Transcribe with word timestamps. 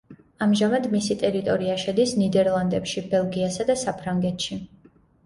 ამჟამად 0.43 0.85
მისი 0.93 1.17
ტერიტორია 1.23 1.75
შედის 1.83 2.13
ნიდერლანდებში, 2.21 3.05
ბელგიასა 3.13 3.69
და 3.69 3.77
საფრანგეთში. 3.83 4.59